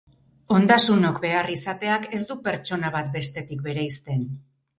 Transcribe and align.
Ondasunok 0.59 1.19
behar 1.25 1.49
izateak 1.55 2.07
ez 2.21 2.23
du 2.33 2.39
pertsona 2.49 2.93
bat 2.97 3.13
bestetik 3.19 3.63
bereizten. 3.71 4.27